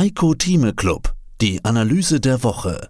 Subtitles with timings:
[0.00, 1.12] Heiko Thieme Club,
[1.42, 2.88] die Analyse der Woche.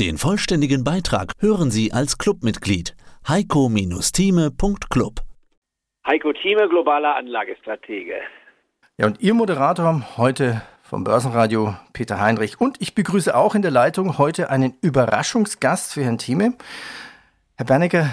[0.00, 2.96] Den vollständigen Beitrag hören Sie als Clubmitglied
[3.28, 5.20] heiko-thieme.club.
[6.06, 8.14] Heiko Thieme, globaler Anlagestratege.
[8.96, 12.58] Ja, und Ihr Moderator heute vom Börsenradio Peter Heinrich.
[12.58, 16.54] Und ich begrüße auch in der Leitung heute einen Überraschungsgast für Herrn Thieme.
[17.58, 18.08] Herr Bernecker,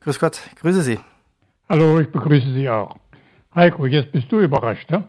[0.00, 1.00] grüß Gott, grüße Sie.
[1.70, 2.98] Hallo, ich begrüße Sie auch.
[3.54, 5.08] Heiko, jetzt bist du überrascht, ne?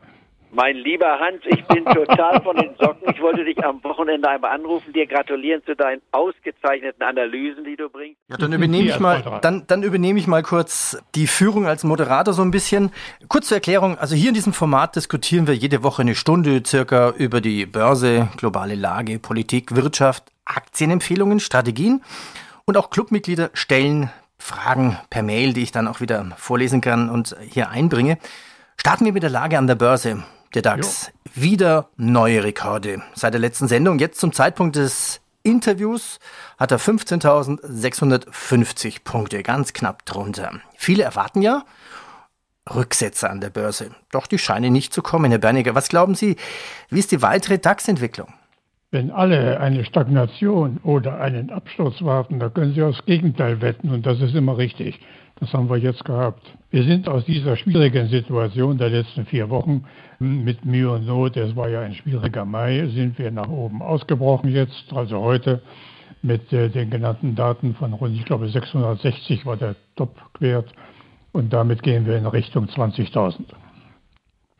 [0.53, 3.09] Mein lieber Hans, ich bin total von den Socken.
[3.13, 7.87] Ich wollte dich am Wochenende einmal anrufen, dir gratulieren zu deinen ausgezeichneten Analysen, die du
[7.89, 8.19] bringst.
[8.27, 12.33] Ja, dann übernehme ich mal, dann, dann übernehme ich mal kurz die Führung als Moderator
[12.33, 12.91] so ein bisschen.
[13.29, 17.11] Kurz zur Erklärung, also hier in diesem Format diskutieren wir jede Woche eine Stunde circa
[17.11, 22.03] über die Börse, globale Lage, Politik, Wirtschaft, Aktienempfehlungen, Strategien
[22.65, 27.37] und auch Clubmitglieder stellen Fragen per Mail, die ich dann auch wieder vorlesen kann und
[27.39, 28.17] hier einbringe.
[28.75, 31.07] Starten wir mit der Lage an der Börse der DAX.
[31.07, 31.11] Jo.
[31.33, 33.01] Wieder neue Rekorde.
[33.13, 36.19] Seit der letzten Sendung, jetzt zum Zeitpunkt des Interviews,
[36.57, 40.61] hat er 15.650 Punkte, ganz knapp drunter.
[40.77, 41.65] Viele erwarten ja
[42.69, 43.91] Rücksätze an der Börse.
[44.11, 45.73] Doch die scheinen nicht zu kommen, Herr Berniger.
[45.73, 46.35] Was glauben Sie,
[46.89, 48.33] wie ist die weitere DAX-Entwicklung?
[48.93, 54.05] Wenn alle eine Stagnation oder einen Absturz warten, da können Sie aufs Gegenteil wetten und
[54.05, 54.99] das ist immer richtig.
[55.39, 56.41] Das haben wir jetzt gehabt.
[56.71, 59.85] Wir sind aus dieser schwierigen Situation der letzten vier Wochen
[60.19, 64.51] mit Mühe und Not, es war ja ein schwieriger Mai, sind wir nach oben ausgebrochen
[64.51, 65.61] jetzt, also heute
[66.21, 70.69] mit äh, den genannten Daten von rund, ich glaube 660 war der Top-Wert
[71.31, 73.45] und damit gehen wir in Richtung 20.000.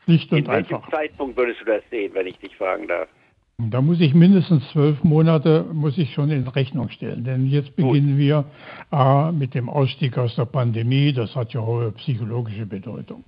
[0.04, 0.70] Schlicht und in einfach.
[0.70, 3.08] Welchem Zeitpunkt würdest du das sehen, wenn ich dich fragen darf?
[3.58, 7.24] Da muss ich mindestens zwölf Monate muss ich schon in Rechnung stellen.
[7.24, 8.44] Denn jetzt beginnen wir
[8.90, 11.12] A, mit dem Ausstieg aus der Pandemie.
[11.12, 13.24] Das hat ja hohe psychologische Bedeutung.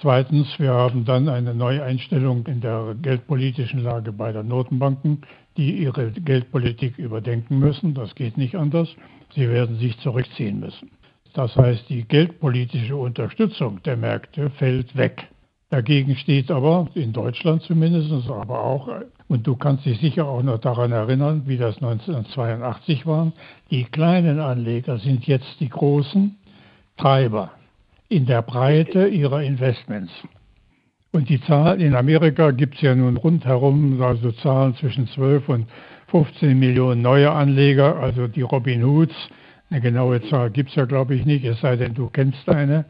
[0.00, 5.22] Zweitens, wir haben dann eine Neueinstellung in der geldpolitischen Lage bei den Notenbanken,
[5.56, 7.94] die ihre Geldpolitik überdenken müssen.
[7.94, 8.88] Das geht nicht anders.
[9.34, 10.90] Sie werden sich zurückziehen müssen.
[11.34, 15.28] Das heißt, die geldpolitische Unterstützung der Märkte fällt weg.
[15.72, 18.90] Dagegen steht aber, in Deutschland zumindest, aber auch,
[19.28, 23.32] und du kannst dich sicher auch noch daran erinnern, wie das 1982 war,
[23.70, 26.36] die kleinen Anleger sind jetzt die großen
[26.98, 27.52] Treiber
[28.10, 30.12] in der Breite ihrer Investments.
[31.10, 35.68] Und die Zahl in Amerika gibt es ja nun rundherum, also Zahlen zwischen 12 und
[36.08, 39.14] 15 Millionen neue Anleger, also die Robin Hoods.
[39.70, 42.84] Eine genaue Zahl gibt es ja, glaube ich, nicht, es sei denn, du kennst eine.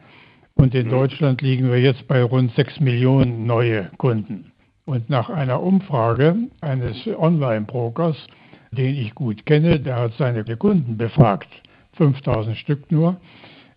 [0.63, 4.53] Und in Deutschland liegen wir jetzt bei rund 6 Millionen neue Kunden.
[4.85, 8.15] Und nach einer Umfrage eines Online-Brokers,
[8.71, 11.49] den ich gut kenne, der hat seine Kunden befragt,
[11.97, 13.17] 5000 Stück nur,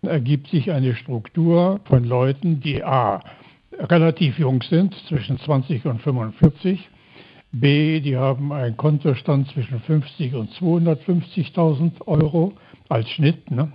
[0.01, 3.19] ergibt sich eine Struktur von Leuten, die a.
[3.77, 6.89] relativ jung sind, zwischen 20 und 45,
[7.51, 7.99] b.
[7.99, 12.53] die haben einen Kontostand zwischen 50 und 250.000 Euro
[12.87, 13.73] als Schnitt, ne?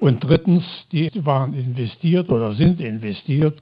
[0.00, 3.58] Und drittens, die waren investiert oder sind investiert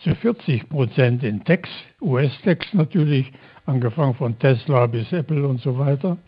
[0.00, 1.70] zu 40 Prozent in Techs,
[2.00, 3.30] US-Techs natürlich,
[3.66, 6.18] angefangen von Tesla bis Apple und so weiter.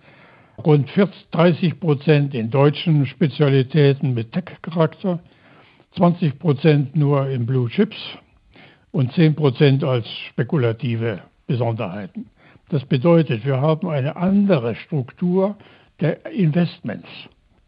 [0.65, 5.21] Rund 40, 30 Prozent in deutschen Spezialitäten mit Tech-Charakter,
[5.97, 7.97] 20 Prozent nur in Blue Chips
[8.93, 12.31] und 10 Prozent als spekulative Besonderheiten.
[12.71, 15.57] Das bedeutet, wir haben eine andere Struktur
[16.01, 17.09] der Investments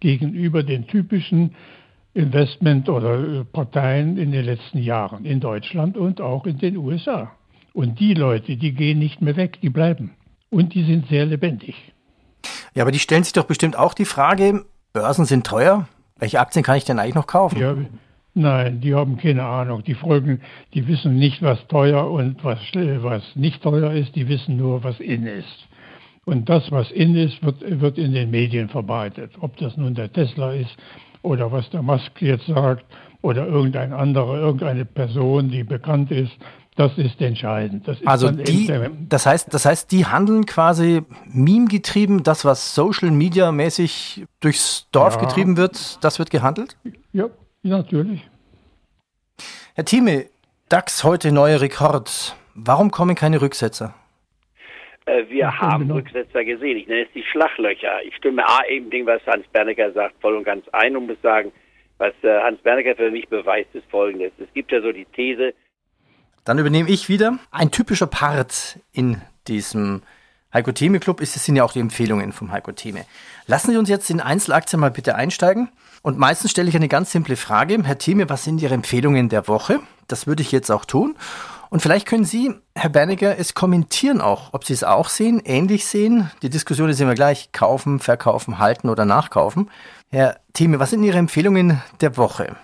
[0.00, 1.54] gegenüber den typischen
[2.14, 7.32] Investment- oder Parteien in den letzten Jahren in Deutschland und auch in den USA.
[7.72, 10.12] Und die Leute, die gehen nicht mehr weg, die bleiben.
[10.50, 11.76] Und die sind sehr lebendig.
[12.74, 15.88] Ja, aber die stellen sich doch bestimmt auch die Frage, Börsen sind teuer.
[16.18, 17.60] Welche Aktien kann ich denn eigentlich noch kaufen?
[17.60, 17.76] Ja,
[18.34, 19.84] nein, die haben keine Ahnung.
[19.84, 20.40] Die folgen,
[20.74, 24.16] die wissen nicht, was teuer und was, was nicht teuer ist.
[24.16, 25.68] Die wissen nur, was in ist.
[26.28, 29.32] Und das, was in ist, wird, wird in den Medien verbreitet.
[29.40, 30.76] Ob das nun der Tesla ist
[31.22, 32.84] oder was der Musk jetzt sagt
[33.22, 36.32] oder irgendein anderer, irgendeine Person, die bekannt ist,
[36.76, 37.88] das ist entscheidend.
[37.88, 38.70] Das ist also die,
[39.08, 41.02] das heißt, das heißt, die handeln quasi
[41.32, 45.22] meme-getrieben, das, was Social Media mäßig durchs Dorf ja.
[45.22, 46.76] getrieben wird, das wird gehandelt?
[47.14, 47.30] Ja,
[47.62, 48.20] natürlich.
[49.72, 50.26] Herr Thieme,
[50.68, 52.36] DAX heute neuer Rekord.
[52.54, 53.94] Warum kommen keine Rücksetzer?
[55.08, 55.94] Äh, wir haben genau.
[55.96, 56.76] Rücksetzer gesehen.
[56.76, 58.02] Ich nenne es die Schlaglöcher.
[58.04, 61.20] Ich stimme A eben dem, was Hans Bernecker sagt, voll und ganz ein und muss
[61.22, 61.50] sagen,
[61.96, 64.32] was äh, Hans Bernecker für mich beweist, ist folgendes.
[64.38, 65.54] Es gibt ja so die These.
[66.44, 67.38] Dann übernehme ich wieder.
[67.50, 70.02] Ein typischer Part in diesem
[70.52, 73.04] Heiko Theme Club ist, es sind ja auch die Empfehlungen vom Heiko Theme.
[73.46, 75.68] Lassen Sie uns jetzt in Einzelaktien mal bitte einsteigen.
[76.02, 77.78] Und meistens stelle ich eine ganz simple Frage.
[77.82, 79.80] Herr Theme, was sind Ihre Empfehlungen der Woche?
[80.06, 81.16] Das würde ich jetzt auch tun.
[81.70, 85.86] Und vielleicht können Sie, Herr Berniger, es kommentieren auch, ob Sie es auch sehen, ähnlich
[85.86, 86.30] sehen.
[86.42, 89.70] Die Diskussion ist immer gleich, kaufen, verkaufen, halten oder nachkaufen.
[90.10, 92.56] Herr Thieme, was sind Ihre Empfehlungen der Woche?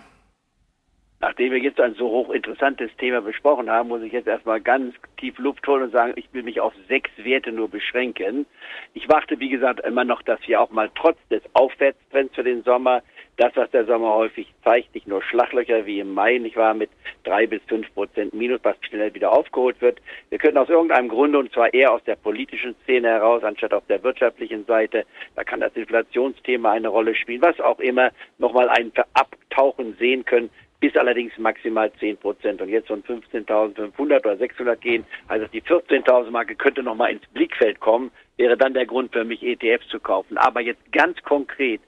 [1.21, 5.39] Nachdem wir jetzt ein so hochinteressantes Thema besprochen haben, muss ich jetzt erstmal ganz tief
[5.39, 8.45] Luft holen und sagen, ich will mich auf sechs Werte nur beschränken.
[8.93, 12.63] Ich warte, wie gesagt, immer noch, dass wir auch mal trotz des Aufwärtstrends für den
[12.63, 13.03] Sommer
[13.37, 16.91] das, was der Sommer häufig zeigt, nicht nur Schlaglöcher wie im Mai, nicht wahr, mit
[17.25, 20.01] drei bis fünf Prozent Minus, was schnell wieder aufgeholt wird.
[20.31, 23.87] Wir könnten aus irgendeinem Grunde, und zwar eher aus der politischen Szene heraus, anstatt auf
[23.89, 25.05] der wirtschaftlichen Seite,
[25.35, 30.51] da kann das Inflationsthema eine Rolle spielen, was auch immer, nochmal ein Abtauchen sehen können,
[30.85, 32.61] bis allerdings maximal 10 Prozent.
[32.61, 37.81] Und jetzt von 15.500 oder 600 gehen, also die 14.000 Marke könnte nochmal ins Blickfeld
[37.81, 40.37] kommen, wäre dann der Grund für mich, ETFs zu kaufen.
[40.37, 41.81] Aber jetzt ganz konkret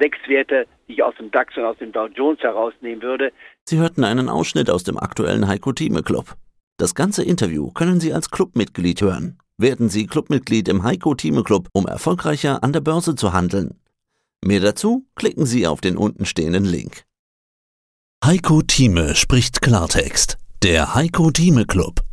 [0.00, 3.32] sechs Werte, die ich aus dem DAX und aus dem Dow Jones herausnehmen würde.
[3.66, 6.34] Sie hörten einen Ausschnitt aus dem aktuellen Heiko Thieme Club.
[6.78, 9.38] Das ganze Interview können Sie als Clubmitglied hören.
[9.58, 13.78] Werden Sie Clubmitglied im Heiko Thieme Club, um erfolgreicher an der Börse zu handeln.
[14.42, 17.04] Mehr dazu klicken Sie auf den untenstehenden Link.
[18.24, 20.38] Heiko Thieme spricht Klartext.
[20.62, 22.04] Der Heiko Thieme Club.